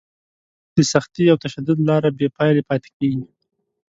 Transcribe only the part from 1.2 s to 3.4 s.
او تشدد لاره بې پایلې پاتې کېږي.